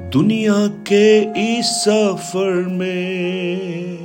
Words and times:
दुनिया 0.00 0.66
के 0.66 1.18
इस 1.40 1.66
सफ़र 1.66 2.54
में 2.68 3.98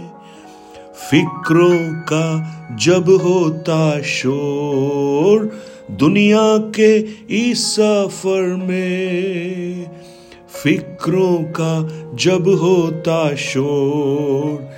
फिक्रों 0.95 1.79
का 2.03 2.75
जब 2.75 3.09
होता 3.23 4.01
शोर, 4.01 5.49
दुनिया 5.91 6.57
के 6.75 6.97
इस 7.39 7.65
सफ़र 7.67 8.41
में 8.41 9.85
फिक्रों 10.63 11.37
का 11.59 11.73
जब 12.15 12.49
होता 12.61 13.35
शोर, 13.35 14.69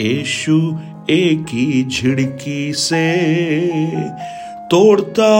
यीशु 0.00 0.56
एक 1.10 1.46
ही 1.50 1.84
झिड़की 1.84 2.72
से 2.72 3.16
तोड़ता 4.70 5.34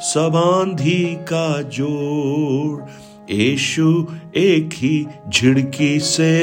सब 0.00 0.36
आंधी 0.36 1.04
का 1.14 1.62
ज़ोर। 1.62 3.03
यीशु 3.30 4.06
एक 4.36 4.70
ही 4.72 5.06
झिड़की 5.28 6.00
से 6.00 6.34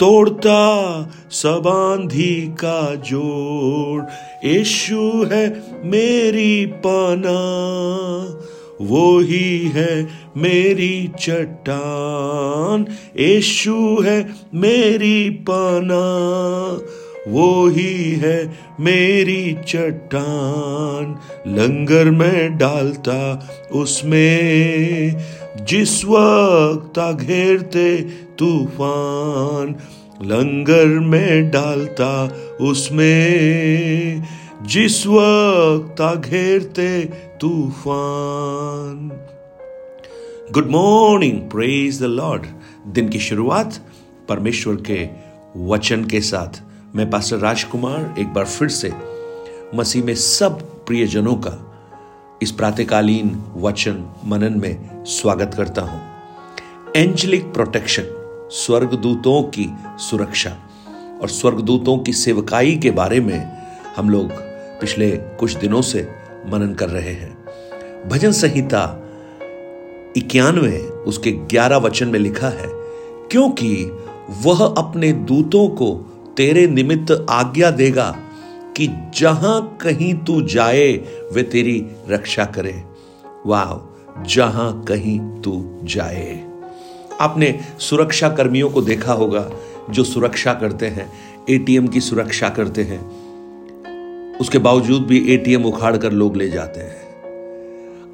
तोड़ता 0.00 0.60
सब 1.30 1.68
आंधी 1.68 2.40
का 2.60 2.94
जोड़। 2.94 4.02
यीशु 4.48 5.28
है 5.32 5.62
मेरी 5.84 6.66
पाना, 6.66 7.38
वो 8.80 9.20
ही 9.20 9.68
है 9.68 10.08
मेरी 10.36 11.10
चट्टान। 11.20 12.86
यीशु 13.18 14.02
है 14.04 14.30
मेरी 14.54 15.30
पाना 15.30 16.02
वो 17.28 17.68
ही 17.68 18.12
है 18.12 18.52
मेरी 18.80 19.56
चट्टान। 19.68 21.18
लंगर 21.46 22.10
में 22.10 22.58
डालता 22.58 23.48
उसमें। 23.72 25.16
जिस 25.64 26.04
वक्त 26.04 27.18
घेरते 27.20 27.96
तूफ़ान, 28.38 29.76
लंगर 30.22 30.86
में 30.86 31.50
डालता 31.50 32.36
उसमें। 32.60 34.24
जिस 34.62 35.06
वक्त 35.06 36.28
घेरते 36.28 37.02
तूफ़ान। 37.40 39.12
Good 40.52 40.70
morning 40.70 41.38
praise 41.38 42.00
the 42.00 42.02
lord 42.02 42.42
दिन 42.86 43.08
की 43.08 43.18
शुरुआत 43.18 43.78
परमेश्वर 44.28 44.74
के 44.74 45.08
वचन 45.56 46.04
के 46.04 46.20
साथ। 46.20 46.71
मैं 46.96 47.08
पास्टर 47.10 47.36
राजकुमार 47.36 48.14
एक 48.18 48.32
बार 48.34 48.44
फिर 48.44 48.68
से 48.68 48.90
मसीह 49.74 50.04
में 50.04 50.14
सब 50.14 50.58
प्रियजनों 50.86 51.34
का 51.36 51.52
इस 52.42 52.50
प्रातकालीन 52.50 53.30
वचन 53.56 54.04
मनन 54.26 54.60
में 54.60 55.04
स्वागत 55.04 55.54
करता 55.54 55.82
हूँ। 55.82 56.00
एंजलिक 56.96 57.44
प्रोटेक्शन, 57.44 58.04
स्वर्गदूतों 58.52 59.42
की 59.42 59.68
सुरक्षा 59.98 60.50
और 61.22 61.28
स्वर्गदूतों 61.28 61.98
की 61.98 62.12
सेवकाई 62.12 62.76
के 62.76 62.90
बारे 62.90 63.20
में 63.20 63.40
हम 63.96 64.10
लोग 64.10 64.32
पिछले 64.80 65.10
कुछ 65.40 65.56
दिनों 65.56 65.82
से 65.82 66.08
मनन 66.46 66.74
कर 66.74 66.88
रहे 66.88 67.14
हैं। 67.14 68.08
भजन 68.08 68.32
संहिता 68.32 68.84
इक्यानवे 70.16 70.78
उसके 71.06 71.32
ग्यारह 71.32 71.76
वचन 71.76 72.08
में 72.08 72.20
लिखा 72.20 72.48
है, 72.48 72.68
क्योंकि 73.30 73.74
वह 74.44 74.66
अपने 74.66 75.12
दूतों 75.12 75.68
को 75.68 76.11
तेरे 76.36 76.66
निमित्त 76.66 77.26
आज्ञा 77.30 77.70
देगा 77.70 78.16
कि 78.76 78.88
जहाँ 79.18 79.78
कहीं 79.80 80.14
तू 80.14 80.42
जाए, 80.42 80.92
वे 81.32 81.42
तेरी 81.42 81.86
रक्षा 82.08 82.44
करे। 82.44 82.82
वाह, 83.46 83.92
जहाँ 84.24 84.84
कहीं 84.84 85.42
तू 85.42 85.80
जाए। 85.84 86.48
आपने 87.20 87.60
सुरक्षा 87.78 88.28
कर्मियों 88.28 88.70
को 88.70 88.82
देखा 88.82 89.12
होगा, 89.12 89.50
जो 89.90 90.04
सुरक्षा 90.04 90.54
करते 90.54 90.86
हैं, 90.86 91.12
एटीएम 91.50 91.86
की 91.86 92.00
सुरक्षा 92.00 92.48
करते 92.48 92.82
हैं। 92.82 93.22
उसके 94.38 94.58
बावजूद 94.58 95.02
भी 95.02 95.34
एटीएम 95.34 95.64
उखाड़ 95.64 95.96
कर 95.96 96.12
लोग 96.12 96.36
ले 96.36 96.48
जाते 96.48 96.80
हैं। 96.80 97.02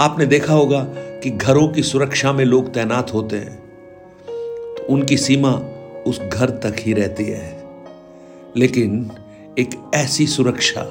आपने 0.00 0.26
देखा 0.26 0.54
होगा 0.54 0.80
कि 0.96 1.30
घरों 1.30 1.68
की 1.68 1.82
सुरक्षा 1.82 2.32
में 2.32 2.44
लोग 2.44 2.74
तैनात 2.74 3.14
होते 3.14 3.36
हैं। 3.36 3.56
तो 4.74 4.86
उनकी 4.88 5.16
सीमा 5.16 5.52
उस 6.06 6.20
घर 6.20 6.50
तक 6.50 6.76
ही 6.78 6.92
रहती 6.92 7.24
है। 7.24 7.57
लेकिन 8.58 9.10
एक 9.58 9.90
ऐसी 9.94 10.26
सुरक्षा 10.26 10.82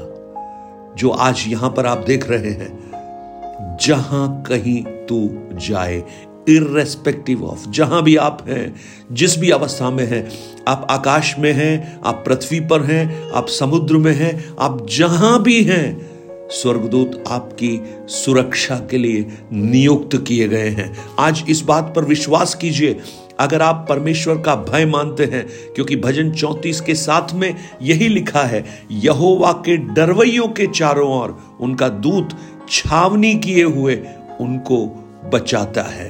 जो 0.98 1.10
आज 1.10 1.44
यहाँ 1.48 1.70
पर 1.70 1.86
आप 1.86 1.98
देख 1.98 2.30
रहे 2.30 2.52
हैं, 2.52 3.78
जहाँ 3.82 4.44
कहीं 4.48 4.84
तू 4.84 5.30
जाए 5.54 6.04
इरेस्पेक्टिव 6.50 7.44
ऑफ़ 7.46 7.70
जहाँ 7.70 8.04
भी 8.04 8.16
आप 8.16 8.46
हैं, 8.48 8.76
जिस 9.12 9.38
भी 9.38 9.50
अवस्था 9.50 9.90
में 9.90 10.06
हैं, 10.06 10.30
आप 10.68 10.88
आकाश 10.90 11.36
में 11.40 11.52
हैं, 11.54 12.00
आप 12.06 12.24
पृथ्वी 12.28 12.60
पर 12.60 12.82
हैं, 12.82 13.32
आप 13.32 13.48
समुद्र 13.48 13.98
में 13.98 14.14
हैं, 14.14 14.56
आप 14.60 14.88
जहाँ 14.90 15.44
भी 15.44 15.64
हैं 15.64 16.17
स्वर्गदूत 16.52 17.24
आपकी 17.28 17.80
सुरक्षा 18.08 18.76
के 18.92 18.98
लिए 18.98 19.26
नियुक्त 19.54 20.18
किए 20.28 20.48
गए 20.48 20.70
हैं। 20.70 20.98
आज 21.20 21.44
इस 21.50 21.62
बात 21.62 21.94
पर 21.96 22.06
विश्वास 22.06 22.54
कीजिए, 22.56 23.00
अगर 23.40 23.62
आप 23.62 23.86
परमेश्वर 23.90 24.38
का 24.38 24.56
भय 24.56 24.86
मानते 24.86 25.26
हैं, 25.26 25.48
क्योंकि 25.76 25.96
भजन 25.96 26.32
चौंतीस 26.32 26.82
के 26.82 26.96
साथ 26.96 27.34
में 27.34 27.56
यही 27.82 28.08
लिखा 28.08 28.42
है, 28.42 28.66
यहोवा 28.92 29.52
के 29.52 29.78
डरवैयों 29.78 30.48
के 30.48 30.68
चारों 30.68 31.22
ओर 31.22 31.58
उनका 31.60 31.90
दूत 31.90 32.30
छावनी 32.70 33.36
किए 33.36 33.64
हुए 33.64 33.96
उनको 34.42 34.86
बचाता 35.34 35.82
है। 35.82 36.10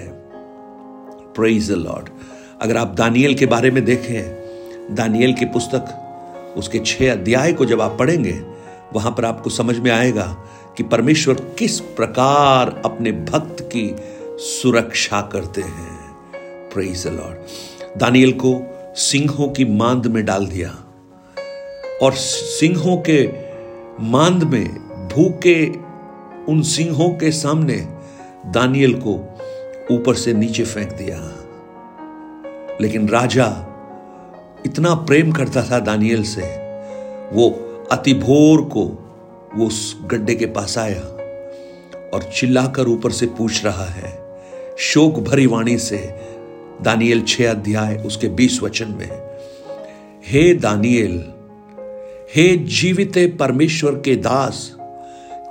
प्रेज 1.36 1.72
लॉर्ड 1.72 2.10
अगर 2.62 2.78
आप 2.78 2.96
दानियल 2.98 3.36
के 3.36 3.46
बारे 3.46 3.72
में 3.72 3.86
देखें, 3.86 4.96
दानियल 4.96 5.34
की 5.34 5.46
पुस्तक 5.46 6.04
उसके 6.58 6.80
छह 6.80 7.12
अध्याय 7.12 7.54
को 7.54 7.66
जब 7.66 7.82
आप 7.82 7.96
पढ़ेंगे 8.00 8.57
वहाँ 8.94 9.12
पर 9.12 9.26
आपको 9.26 9.50
समझ 9.50 9.80
में 9.80 9.92
आएगा 9.92 10.38
कि 10.78 10.84
परमेश्वर 10.84 11.34
किस 11.34 11.80
प्रकार 11.80 12.82
अपने 12.86 13.12
भक्त 13.12 13.62
की 13.62 13.96
सुरक्षा 14.40 15.22
करते 15.22 15.62
हैं। 15.62 15.98
प्रेज 16.74 17.08
लॉर्ड 17.08 17.38
दानियल 18.00 18.32
को 18.32 18.62
सिंहों 18.96 19.50
की 19.50 19.66
मांद 19.66 20.08
में 20.08 20.26
डाल 20.26 20.46
दिया 20.46 20.70
और 22.04 22.14
सिंहों 22.14 22.98
के 22.98 23.30
मांद 24.04 24.44
में 24.44 24.68
भूखे 25.08 25.66
उन 26.50 26.62
सिंहों 26.62 27.10
के 27.10 27.32
सामने 27.32 27.88
दानियल 28.46 28.94
को 28.94 29.14
ऊपर 29.92 30.16
से 30.16 30.34
नीचे 30.34 30.64
फेंक 30.64 30.94
दिया। 30.94 31.34
लेकिन 32.82 33.10
राजा 33.10 33.46
इतना 34.66 34.96
प्रेम 34.96 35.32
करता 35.32 35.64
था 35.64 35.80
दानियल 35.80 36.24
से, 36.24 36.42
वो 37.34 37.67
अति 37.92 38.14
भोर 38.14 38.62
को 38.62 38.84
वो 39.56 39.66
उस 39.66 39.98
गड्ढे 40.06 40.36
के 40.36 40.46
पास 40.46 40.78
आया 40.78 41.02
और 42.14 42.30
चिल्लाकर 42.36 42.88
ऊपर 42.88 43.12
से 43.12 43.26
पूछ 43.28 43.66
रहा 43.66 43.86
है, 43.86 44.12
शोक 44.78 45.20
भरी 45.20 45.46
वाणी 45.46 45.78
से 45.78 45.98
दानियल 46.82 47.22
छह 47.22 47.50
अध्याय, 47.52 47.96
उसके 47.96 48.28
बीस 48.28 48.60
वचन 48.64 48.88
में, 48.88 49.10
हे 50.26 50.54
दानियल 50.54 51.18
हे 52.36 52.58
जीवित 52.58 53.38
परमेश्वर 53.40 53.92
के 53.92 54.16
दास, 54.16 54.76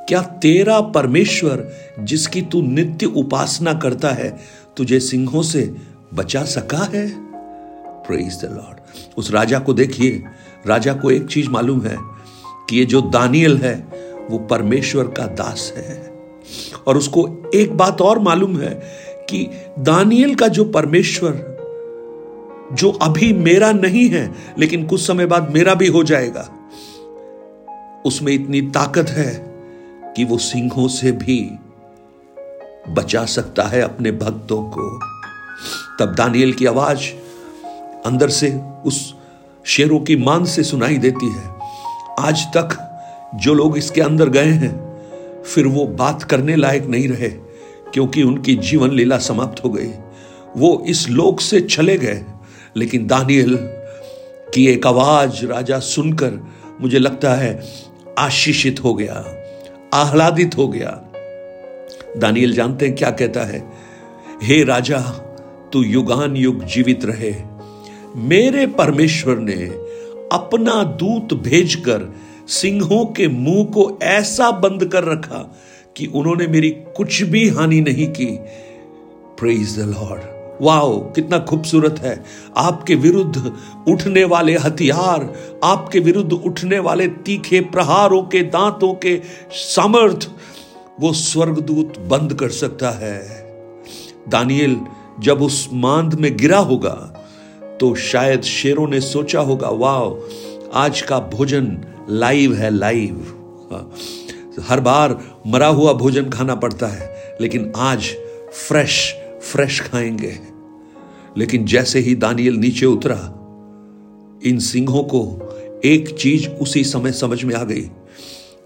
क्या 0.09 0.23
तेरा 0.23 0.81
परमेश्वर, 0.81 1.67
जिसकी 2.01 2.43
तू 2.43 2.61
नित्य 2.63 3.07
उपासना 3.07 3.75
करता 3.75 4.11
है, 4.11 4.39
तुझे 4.77 5.01
सिंहों 5.01 5.43
से 5.43 5.75
बचा 6.15 6.45
सका 6.45 6.85
है? 6.95 7.07
द 8.11 8.49
लॉर्ड 8.53 8.79
उस 9.17 9.31
राजा 9.31 9.59
को 9.59 9.73
देखिए, 9.73 10.23
राजा 10.67 10.93
को 10.95 11.11
एक 11.11 11.27
चीज़ 11.27 11.49
मालूम 11.51 11.83
है 11.83 12.16
कि 12.71 12.79
ये 12.79 12.85
जो 12.85 13.01
दानियल 13.01 13.59
है, 13.59 13.89
वो 14.31 14.39
परमेश्वर 14.39 15.05
का 15.05 15.27
दास 15.27 15.75
है। 15.77 16.13
और 16.87 16.97
उसको 16.97 17.51
एक 17.55 17.77
बात 17.77 18.01
और 18.01 18.19
मालूम 18.19 18.61
है 18.61 18.83
कि 19.31 19.51
दानियल 19.79 20.35
का 20.35 20.49
जो 20.49 20.65
परमेश्वर, 20.65 21.57
जो 22.73 22.91
अभी 22.91 23.33
मेरा 23.33 23.73
नहीं 23.73 24.09
है, 24.09 24.35
लेकिन 24.59 24.87
कुछ 24.87 25.07
समय 25.07 25.27
बाद 25.27 25.55
मेरा 25.55 25.75
भी 25.75 25.87
हो 25.87 26.05
जाएगा, 26.05 26.53
उसमें 28.07 28.33
इतनी 28.33 28.61
ताकत 28.61 29.09
है 29.09 29.55
कि 30.17 30.25
वो 30.25 30.39
सिंहों 30.39 30.89
से 30.89 31.13
भी 31.13 31.51
बचा 32.89 33.25
सकता 33.25 33.63
है 33.63 33.83
अपने 33.83 34.13
भक्तों 34.13 34.63
को। 34.63 35.01
तब 36.01 36.15
दानियल 36.15 36.53
की 36.53 36.67
आवाज़ 36.67 37.01
अंदर 38.07 38.29
से 38.29 38.61
उस 38.87 39.15
शेरों 39.65 40.01
की 40.01 40.17
मान 40.17 40.45
से 40.45 40.63
सुनाई 40.63 40.99
देती 40.99 41.31
है। 41.31 41.56
आज 42.19 42.41
तक 42.57 42.69
जो 43.35 43.55
लोग 43.55 43.79
इसके 43.79 44.01
अंदर 44.01 44.29
गए 44.29 44.51
हैं, 44.53 45.03
फिर 45.43 45.67
वो 45.67 45.87
बात 45.87 46.23
करने 46.23 46.57
लायक 46.57 46.85
नहीं 46.85 47.09
रहे, 47.09 47.29
क्योंकि 47.95 48.23
उनकी 48.23 48.55
जीवन 48.57 48.91
लीला 48.91 49.19
समाप्त 49.19 49.65
हो 49.65 49.71
गई। 49.71 49.91
वो 50.57 50.85
इस 50.89 51.09
लोक 51.09 51.41
से 51.41 51.61
चले 51.61 51.99
गए। 51.99 52.25
लेकिन 52.77 53.07
दानियल 53.07 53.57
की 54.55 54.67
एक 54.69 54.87
आवाज़ 54.87 55.47
राजा 55.47 55.79
सुनकर 55.79 56.47
मुझे 56.81 56.99
लगता 56.99 57.35
है 57.35 57.63
आशीषित 58.19 58.85
हो 58.85 58.95
गया, 58.95 59.25
आह्लादित 59.95 60.57
हो 60.57 60.69
गया। 60.69 61.03
दानियल 62.17 62.53
जानते 62.53 62.87
हैं 62.87 62.97
क्या 62.97 63.11
कहता 63.11 63.41
है, 63.41 63.73
हे 64.43 64.65
राजा, 64.65 65.01
तू 65.73 65.83
युगान 65.83 66.37
युग 66.37 66.65
जीवित 66.65 67.05
रहे। 67.05 67.35
मेरे 68.17 68.67
परमेश्वर 68.67 69.37
ने 69.39 69.86
अपना 70.33 70.83
दूत 70.83 71.35
भेजकर 71.35 72.15
सिंहों 72.49 73.05
के 73.07 73.29
मुँह 73.29 73.65
को 73.65 73.99
ऐसा 74.03 74.51
बंद 74.51 74.85
कर 74.85 75.05
रखा 75.05 75.57
कि 75.97 76.07
उन्होंने 76.07 76.47
मेरी 76.47 76.71
कुछ 76.71 77.23
भी 77.23 77.49
हानि 77.49 77.81
नहीं 77.81 78.07
की। 78.07 78.27
प्रेज 79.39 79.77
द 79.77 79.83
लॉर्ड 79.83 80.23
वाओ 80.63 80.99
कितना 81.13 81.39
खूबसूरत 81.39 81.99
है। 81.99 82.25
आपके 82.57 82.95
विरुद्ध 82.95 83.53
उठने 83.89 84.25
वाले 84.25 84.57
हथियार, 84.57 85.35
आपके 85.65 85.99
विरुद्ध 85.99 86.33
उठने 86.33 86.79
वाले 86.79 87.09
तीखे 87.09 87.61
प्रहारों 87.61 88.23
के 88.23 88.43
दांतों 88.43 88.95
के 88.95 89.21
सामर्थ, 89.53 90.31
वो 91.01 91.13
स्वर्गदूत 91.13 91.99
बंद 91.99 92.35
कर 92.35 92.49
सकता 92.49 92.91
है। 92.91 93.47
दानियल 94.29 94.77
जब 95.21 95.43
उस 95.43 95.69
मांद 95.73 96.15
में 96.15 96.37
गिरा 96.37 96.59
होगा 96.59 97.16
तो 97.81 97.95
शायद 97.95 98.43
शेरों 98.43 98.89
ने 98.89 99.01
सोचा 99.01 99.41
होगा 99.41 99.69
वाओ 99.69 100.21
आज 100.75 101.01
का 101.01 101.19
भोजन 101.19 101.85
लाइव 102.11 102.55
है 102.55 102.71
लाइव. 102.71 103.33
हाँ, 103.73 103.95
हर 104.61 104.81
बार 104.81 105.21
मरा 105.47 105.67
हुआ 105.67 105.93
भोजन 105.93 106.31
खाना 106.31 106.55
पड़ता 106.55 106.87
है 106.87 107.37
लेकिन 107.41 107.73
आज 107.77 108.05
फ्रेश 108.69 109.15
फ्रेश 109.43 109.81
खाएँगे। 109.81 110.39
लेकिन 111.39 111.65
जैसे 111.65 111.99
ही 111.99 112.15
दानियल 112.15 112.55
नीचे 112.55 112.87
उतरा 112.87 113.33
इन 114.45 114.59
सिंहों 114.59 115.03
को 115.03 115.53
एक 115.85 116.09
चीज़ 116.09 116.49
उसी 116.49 116.85
समय 116.85 117.13
समझ 117.13 117.45
में 117.45 117.55
आ 117.55 117.65
गई 117.65 117.91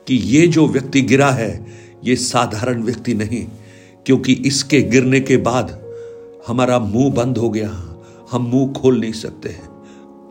कि 0.06 0.14
ये 0.14 0.46
जो 0.46 0.66
व्यक्ति 0.66 1.02
गिरा 1.02 1.30
है 1.30 1.66
ये 2.04 2.16
साधारण 2.16 2.82
व्यक्ति 2.82 3.14
नहीं 3.14 3.46
क्योंकि 4.06 4.32
इसके 4.32 4.82
गिरने 4.82 5.20
के 5.20 5.36
बाद 5.36 5.80
हमारा 6.48 6.78
मुँह 6.78 7.12
बंद 7.14 7.38
हो 7.38 7.50
गया। 7.50 7.89
हम 8.32 8.42
मुँह 8.42 8.72
खोल 8.72 9.00
नहीं 9.00 9.12
सकते 9.12 9.48
हैं। 9.48 9.68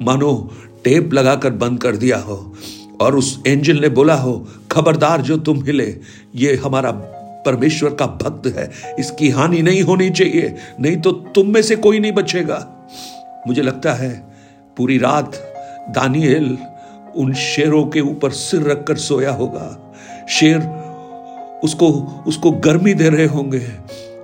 मानो 0.02 0.52
टेप 0.84 1.14
लगाकर 1.14 1.50
बंद 1.50 1.80
कर 1.82 1.96
दिया 1.96 2.18
हो 2.18 2.54
और 3.02 3.16
उस 3.16 3.42
एंजल 3.48 3.80
ने 3.80 3.90
बोला 3.90 4.16
हो, 4.16 4.48
खबरदार 4.72 5.22
जो 5.22 5.38
तुम 5.38 5.64
हिले, 5.64 6.00
ये 6.36 6.56
हमारा 6.56 6.92
परमेश्वर 7.46 7.90
का 7.90 8.06
भक्त 8.06 8.48
है। 8.48 8.72
इसकी 9.00 9.30
हानि 9.30 9.62
नहीं 9.62 9.82
होनी 9.82 10.10
चाहिए, 10.10 10.56
नहीं 10.80 10.98
तो 10.98 11.12
तुम 11.12 11.54
में 11.54 11.62
से 11.62 11.76
कोई 11.76 12.00
नहीं 12.00 12.12
बचेगा। 12.12 12.58
मुझे 13.48 13.62
लगता 13.62 13.94
है 13.94 14.12
पूरी 14.78 14.98
रात 14.98 15.36
दानियल 15.90 16.58
उन 17.16 17.34
शेरों 17.34 17.84
के 17.86 18.02
ऊपर 18.02 18.32
सिर 18.32 18.62
रखकर 18.62 18.98
सोया 18.98 19.32
होगा। 19.32 19.94
शेर 20.30 20.60
उसको 21.64 21.90
उसको 22.28 22.52
गर्मी 22.52 22.94
दे 22.94 23.10
रहे 23.10 23.26
होंगे। 23.26 23.68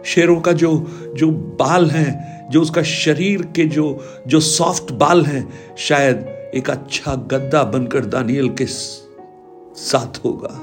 शेरों 0.06 0.39
का 0.42 0.51
जो 0.51 0.72
जो 1.18 1.30
बाल 1.31 1.89
हैं 1.92 2.35
जो 2.51 2.62
उसका 2.62 2.83
शरीर 2.83 3.42
के 3.42 3.65
जो 3.65 4.06
जो 4.27 4.39
सॉफ्ट 4.39 4.92
बाल 4.92 5.25
हैं, 5.25 5.75
शायद 5.77 6.18
एक 6.56 6.69
अच्छा 6.69 7.15
गद्दा 7.15 7.63
बनकर 7.63 8.06
दानियल 8.06 8.50
के 8.50 8.65
साथ 8.65 10.25
होगा। 10.25 10.62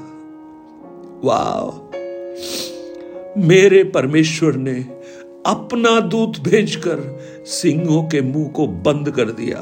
वाह 1.23 1.83
मेरे 3.37 3.83
परमेश्वर 3.83 4.53
ने 4.53 4.73
अपना 5.45 5.99
दूत 5.99 6.39
भेजकर 6.39 6.99
सिंहों 7.45 8.03
के 8.03 8.21
मुँह 8.21 8.47
को 8.47 8.67
बंद 8.67 9.11
कर 9.11 9.31
दिया। 9.31 9.59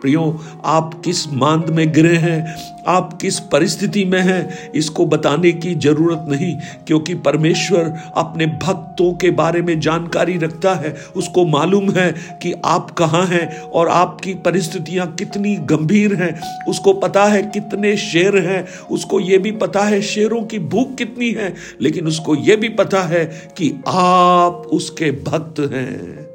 प्रियो, 0.00 0.40
आप 0.64 1.00
किस 1.04 1.26
मांद 1.32 1.70
में 1.70 1.92
गिरे 1.92 2.16
हैं? 2.16 2.56
आप 2.86 3.18
किस 3.22 3.38
परिस्थिति 3.40 4.04
में 4.04 4.20
हैं? 4.20 4.72
इसको 4.72 5.06
बताने 5.06 5.52
की 5.52 5.74
ज़रूरत 5.74 6.24
नहीं, 6.28 6.54
क्योंकि 6.86 7.14
परमेश्वर 7.14 7.92
अपने 8.16 8.46
भक्तों 8.62 9.12
के 9.12 9.30
बारे 9.30 9.62
में 9.62 9.80
जानकारी 9.80 10.36
रखता 10.38 10.74
है। 10.74 10.94
उसको 11.16 11.44
मालूम 11.46 11.90
है 11.90 12.10
कि 12.42 12.54
आप 12.64 12.90
कहाँ 12.90 13.24
हैं 13.26 13.60
और 13.60 13.88
आपकी 13.88 14.34
परिस्थितियाँ 14.34 15.06
कितनी 15.14 15.56
गंभीर 15.56 16.14
हैं। 16.14 16.32
उसको 16.68 16.92
पता 16.92 17.24
है 17.24 17.42
कितने 17.42 17.96
शेर 17.96 18.38
हैं। 18.38 18.66
उसको 18.90 19.20
ये 19.20 19.38
भी 19.38 19.52
पता 19.52 19.82
है 19.82 20.00
शेरों 20.02 20.42
की 20.42 20.58
भूख 20.58 20.94
कितनी 20.96 21.30
है, 21.30 21.54
लेकिन 21.80 22.06
उसको 22.06 22.34
ये 22.36 22.56
भी 22.56 22.68
पता 22.68 23.02
है 23.02 23.24
कि 23.58 23.70
आप 23.88 24.66
उसके 24.72 25.10
भक्त 25.22 25.60
हैं। 25.72 26.26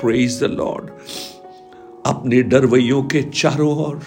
प्रेज 0.00 0.40
द 0.40 0.46
लॉर्ड 0.50 0.90
अपने 2.06 2.42
डरवैयों 2.42 3.02
के 3.02 3.22
चारों 3.22 3.76
ओर। 3.76 4.00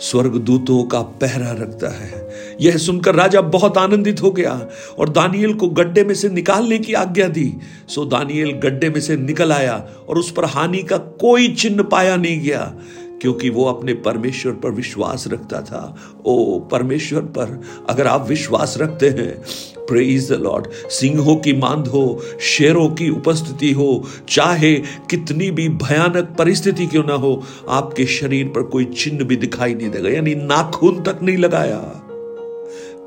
स्वर्गदूतों 0.00 0.84
का 0.84 1.00
पहरा 1.00 1.52
रखता 1.52 1.88
है। 1.88 2.28
यह 2.60 2.76
सुनकर 2.76 3.14
राजा 3.14 3.40
बहुत 3.40 3.78
आनंदित 3.78 4.22
हो 4.22 4.30
गया 4.30 4.68
और 4.98 5.08
दानियल 5.08 5.54
को 5.54 5.68
गड्ढे 5.68 6.04
में 6.04 6.14
से 6.14 6.28
निकालने 6.28 6.78
की 6.78 6.92
आज्ञा 6.92 7.28
दी। 7.28 7.54
सो 7.88 8.04
दानियल 8.04 8.50
गड्ढे 8.50 8.90
में 8.90 9.00
से 9.00 9.16
निकल 9.16 9.52
आया 9.52 9.88
और 10.08 10.18
उस 10.18 10.30
पर 10.30 10.44
हानि 10.44 10.82
का 10.82 10.96
कोई 10.96 11.54
चिन्ह 11.54 11.82
पाया 11.82 12.16
नहीं 12.16 12.40
गया। 12.40 12.74
क्योंकि 13.20 13.50
वो 13.50 13.64
अपने 13.64 13.94
परमेश्वर 13.94 14.52
पर 14.52 14.70
विश्वास 14.70 15.24
रखता 15.26 15.60
था। 15.60 15.96
ओ, 16.26 16.60
परमेश्वर 16.60 17.20
पर 17.20 17.62
अगर 17.90 18.06
आप 18.06 18.28
विश्वास 18.28 18.78
रखते 18.78 19.08
हैं 19.08 19.42
प्रेज 19.86 20.32
द 20.32 20.34
लॉर्ड 20.34 20.66
सिंहों 20.90 21.36
की 21.36 21.52
मांद 21.52 21.86
हो, 21.86 22.22
शेरों 22.40 22.90
की 22.90 23.10
उपस्थिति 23.10 23.72
हो, 23.72 24.04
चाहे 24.28 24.74
कितनी 25.10 25.50
भी 25.50 25.68
भयानक 25.68 26.34
परिस्थिति 26.38 26.86
क्यों 26.86 27.04
ना 27.04 27.14
हो, 27.14 27.42
आपके 27.68 28.06
शरीर 28.06 28.46
पर 28.46 28.62
कोई 28.62 28.84
चिन्ह 28.84 29.24
भी 29.24 29.36
दिखाई 29.36 29.74
नहीं 29.74 29.90
देगा, 29.90 30.08
यानी 30.08 30.34
नाखून 30.34 31.02
तक 31.02 31.18
नहीं 31.22 31.36
लगाया। 31.36 31.97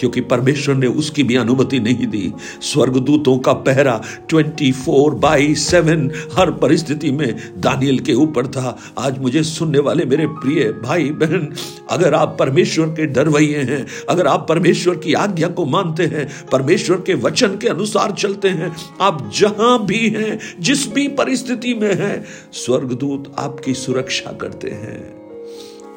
क्योंकि 0.02 0.22
परमेश्वर 0.22 0.76
ने 0.76 0.88
उसकी 0.88 1.24
भी 1.24 1.36
अनुमति 1.36 1.80
नहीं 1.80 2.08
दी। 2.08 2.34
स्वर्गदूतों 2.62 3.38
का 3.38 3.54
पहरा 3.54 4.02
24 4.30 4.72
फोर 4.72 5.16
बाई 5.16 5.56
सेवन 5.56 6.12
हर 6.38 6.52
परिस्थिति 6.52 7.12
में 7.12 7.36
दानियल 7.58 8.00
के 8.00 8.14
ऊपर 8.14 8.48
था। 8.48 8.78
आज 8.98 9.20
मुझे 9.20 9.44
सुनने 9.44 9.80
वाले 9.80 10.06
मेरे 10.06 10.28
प्रिय 10.28 10.72
भाई 10.84 11.10
बहन 11.10 11.54
अगर 11.90 12.14
आप 12.14 12.36
परमेश्वर 12.40 12.88
के 12.88 13.06
डरवैये 13.06 13.62
हैं, 13.62 13.88
अगर 14.10 14.28
आप 14.28 14.46
परमेश्वर 14.50 14.96
की 14.96 15.14
आज्ञा 15.14 15.48
को 15.48 15.66
मानते 15.66 16.04
हैं, 16.04 16.30
परमेश्वर 16.52 16.98
के 16.98 17.14
वचन 17.14 17.58
के 17.58 17.68
अनुसार 17.68 18.12
चलते 18.12 18.50
हैं, 18.50 18.76
आप 19.02 19.32
जहाँ 19.40 19.86
भी 19.86 20.10
हैं, 20.10 20.40
जिस 20.60 20.92
भी 20.94 21.08
परिस्थिति 21.08 21.74
में 21.74 21.94
हैं, 21.94 22.26
स्वर्गदूत 22.54 23.36
आपकी 23.40 23.74
सुरक्षा 23.74 24.32
करते 24.32 24.70
हैं। 24.70 25.21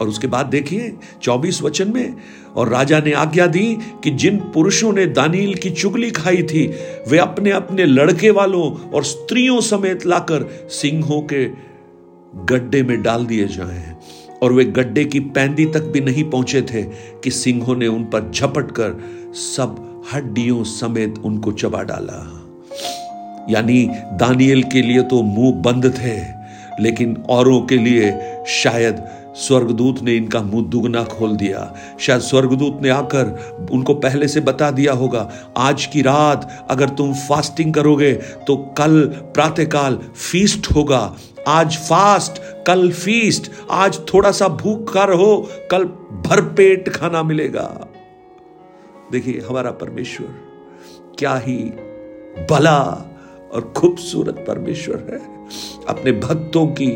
और 0.01 0.09
उसके 0.09 0.27
बाद 0.27 0.47
देखिए, 0.47 0.93
चौबीस 1.23 1.63
वचन 1.63 1.93
में, 1.93 2.15
और 2.57 2.69
राजा 2.69 2.99
ने 3.01 3.13
आज्ञा 3.13 3.47
दी 3.47 3.67
कि 4.05 4.11
जिन 4.11 4.39
पुरुषों 4.55 4.93
ने 4.93 5.07
दानील 5.07 5.55
की 5.55 5.71
चुगली 5.71 6.11
खाई 6.11 6.43
थी, 6.43 6.67
वे 7.09 7.19
अपने 7.19 7.51
अपने 7.51 7.87
लड़के 7.87 8.31
वालों 8.31 8.71
और 8.91 9.05
स्त्रियों 9.05 9.61
समेत 9.61 10.07
लाकर 10.07 10.49
सिंहों 10.71 11.21
के 11.23 11.45
गड्ढे 12.45 12.83
में 12.83 13.03
डाल 13.03 13.27
दिए 13.27 13.47
जाएँ। 13.47 13.97
और 14.43 14.53
वे 14.53 14.65
गड्ढे 14.65 15.05
की 15.05 15.21
पैंदी 15.21 15.65
तक 15.67 15.83
भी 15.83 16.01
नहीं 16.01 16.25
पहुँचे 16.31 16.63
थे 16.63 16.83
कि 17.25 17.31
सिंहों 17.31 17.77
ने 17.77 17.87
उन 17.87 18.05
पर 18.05 18.31
झपट 18.31 18.71
कर 18.71 19.01
सब 19.35 19.77
हड्डियों 20.13 20.65
समेत 20.65 21.19
उनको 21.25 21.53
चबा 21.53 21.83
डाला। 21.83 22.21
यानी 23.51 23.85
दानियल 24.13 24.63
के 24.63 24.83
लिए 24.83 25.03
तो 25.03 25.23
मुँह 25.23 25.53
बंद 25.63 25.87
थे, 25.99 26.17
लेकिन 26.83 27.17
औरों 27.31 27.61
के 27.63 27.77
लिए 27.77 28.13
शायद 28.49 29.03
स्वर्गदूत 29.37 30.01
ने 30.03 30.15
इनका 30.17 30.41
मुँह 30.43 30.65
दुगना 30.65 31.03
खोल 31.05 31.37
दिया। 31.37 31.75
शायद 32.01 32.21
स्वर्गदूत 32.21 32.79
ने 32.83 32.89
आकर 32.91 33.69
उनको 33.73 33.95
पहले 33.97 34.29
से 34.29 34.41
बता 34.41 34.71
दिया 34.71 34.93
होगा, 34.93 35.31
आज 35.57 35.87
की 35.87 36.03
रात 36.03 36.67
अगर 36.71 36.89
तुम 36.91 37.13
फास्टिंग 37.21 37.75
करोगे 37.75 38.13
तो 38.47 38.57
कल 38.79 39.03
प्रातःकाल 39.35 39.99
फीस्ट 40.17 40.71
होगा। 40.75 41.15
आज 41.49 41.77
फास्ट, 41.79 42.41
कल 42.67 42.91
फीस्ट, 42.93 43.51
आज 43.71 43.99
थोड़ा 44.15 44.31
सा 44.31 44.49
भूख 44.51 44.93
का 44.93 45.05
रहो 45.05 45.37
कल 45.71 45.85
भरपेट 46.27 46.89
खाना 46.89 47.23
मिलेगा। 47.23 47.69
देखिए, 49.13 49.43
हमारा 49.49 49.71
परमेश्वर 49.73 50.35
क्या 51.19 51.35
ही 51.37 51.57
भला 52.51 52.81
और 53.53 53.73
खूबसूरत 53.77 54.45
परमेश्वर 54.49 55.07
है। 55.11 55.34
अपने 55.89 56.13
भक्तों 56.13 56.67
की 56.67 56.91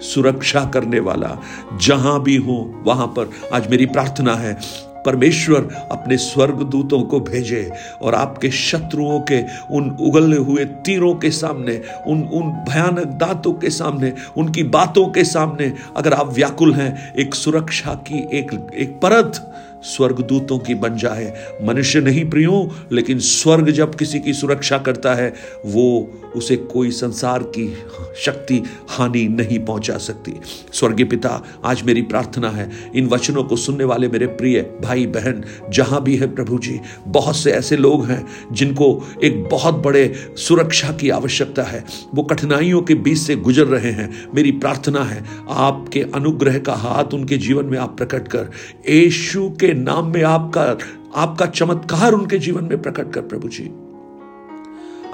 सुरक्षा 0.00 0.64
करने 0.64 1.00
वाला, 1.00 1.38
जहाँ 1.80 2.22
भी 2.22 2.36
हो, 2.36 2.82
वहाँ 2.86 3.06
पर 3.06 3.30
आज 3.52 3.70
मेरी 3.70 3.86
प्रार्थना 3.86 4.34
है, 4.34 4.82
परमेश्वर 5.06 5.88
अपने 5.90 6.16
स्वर्गदूतों 6.16 7.02
को 7.02 7.20
भेजे 7.20 7.70
और 8.02 8.14
आपके 8.14 8.50
शत्रुओं 8.50 9.20
के, 9.20 9.42
उन 9.76 9.90
उगले 9.90 10.36
हुए 10.36 10.64
तीरों 10.64 11.14
के 11.14 11.30
सामने, 11.30 11.82
उन 12.06 12.22
उन 12.22 12.50
भयानक 12.68 13.06
दांतों 13.06 13.52
के 13.52 13.70
सामने, 13.70 14.12
उनकी 14.36 14.62
बातों 14.62 15.06
के 15.06 15.24
सामने, 15.24 15.72
अगर 15.96 16.14
आप 16.14 16.32
व्याकुल 16.32 16.74
हैं, 16.74 17.14
एक 17.14 17.34
सुरक्षा 17.34 17.94
की, 17.94 18.28
एक 18.38 18.70
एक 18.74 19.00
परत 19.00 19.52
स्वर्गदूतों 19.82 20.58
की 20.58 20.74
बन 20.74 20.96
जाए। 20.96 21.56
मनुष्य 21.62 22.00
नहीं 22.00 22.30
प्रियो, 22.30 22.70
लेकिन 22.92 23.18
स्वर्ग 23.18 23.70
जब 23.70 23.94
किसी 23.94 24.20
की 24.20 24.32
सुरक्षा 24.32 24.78
करता 24.78 25.14
है, 25.14 25.34
वो 25.66 26.10
उसे 26.36 26.56
कोई 26.56 26.90
संसार 26.90 27.42
की 27.42 27.74
शक्ति, 28.16 28.62
हानि 28.88 29.28
नहीं 29.28 29.58
पहुँचा 29.58 29.98
सकती। 29.98 30.32
स्वर्गीय 30.72 31.06
पिता, 31.06 31.44
आज 31.64 31.82
मेरी 31.82 32.02
प्रार्थना 32.02 32.50
है, 32.50 32.70
इन 32.94 33.06
वचनों 33.06 33.44
को 33.44 33.56
सुनने 33.56 33.84
वाले 33.84 34.08
मेरे 34.08 34.26
प्रिय 34.26 34.70
भाई 34.82 35.06
बहन, 35.06 35.44
जहाँ 35.70 36.02
भी 36.02 36.16
है 36.16 36.34
प्रभु 36.34 36.58
जी, 36.58 36.80
बहुत 37.08 37.36
से 37.36 37.50
ऐसे 37.50 37.76
लोग 37.76 38.06
हैं, 38.06 38.26
जिनको 38.52 39.04
एक 39.24 39.44
बहुत 39.44 39.74
बड़े 39.74 40.14
सुरक्षा 40.36 40.92
की 40.92 41.10
आवश्यकता 41.10 41.62
है। 41.62 41.84
वो 42.14 42.22
कठिनाइयों 42.22 42.82
के 42.82 42.94
बीच 42.94 43.18
से 43.18 43.36
गुजर 43.36 43.64
रहे 43.64 43.90
हैं। 43.90 44.26
मेरी 44.34 44.52
प्रार्थना 44.52 45.04
है, 45.04 45.24
आपके 45.50 46.00
अनुग्रह 46.14 46.58
का 46.58 46.74
हाथ 46.74 47.14
उनके 47.14 47.38
जीवन 47.38 47.64
में 47.64 47.78
आप 47.78 47.96
प्रकट 47.96 48.28
कर। 48.28 48.50
यशु 48.88 49.48
के 49.48 49.71
नाम 49.74 50.06
में 50.06 50.22
आपका 50.22 50.78
आपका 51.16 51.46
चमत्कार 51.46 52.12
उनके 52.12 52.38
जीवन 52.38 52.64
में 52.64 52.82
प्रकट 52.82 53.12
कर, 53.12 53.20
प्रभु 53.20 53.48
जी। 53.48 53.70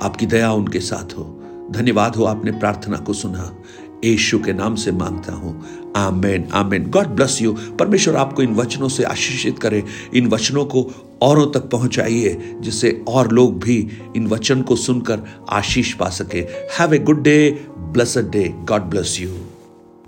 आपकी 0.02 0.26
दया 0.26 0.52
उनके 0.52 0.80
साथ 0.80 1.18
हो। 1.18 1.42
धन्यवाद 1.70 2.16
हो 2.16 2.24
आपने 2.24 2.50
प्रार्थना 2.50 2.96
को 2.96 3.12
सुना। 3.12 3.56
यशु 4.04 4.38
के 4.38 4.52
नाम 4.52 4.74
से 4.74 4.92
माँगता 4.92 5.32
हूँ। 5.32 5.64
Amen 5.96 6.48
amen. 6.52 6.90
God 6.90 7.06
bless 7.06 7.42
you. 7.42 7.52
परमेश्वर 7.52 8.16
आपको 8.16 8.42
इन 8.42 8.54
वचनों 8.54 8.88
से 8.88 9.02
आशीषित 9.02 9.58
करे। 9.58 9.84
इन 10.14 10.26
वचनों 10.26 10.64
को 10.64 10.90
औरों 11.22 11.46
तक 11.46 11.60
पहुंचाइए, 11.60 12.56
जिससे 12.60 13.04
और 13.08 13.32
लोग 13.32 13.58
भी 13.58 13.88
इन 14.16 14.26
वचन 14.26 14.62
को 14.62 14.76
सुनकर 14.76 15.20
आशीष 15.48 15.92
पा 15.94 16.08
सके। 16.08 16.40
Have 16.78 16.94
a 16.94 16.98
good 16.98 17.22
day 17.22 17.66
blessed 17.78 18.30
day 18.30 18.54
God 18.64 18.82
bless 18.82 19.20
you 19.20 19.30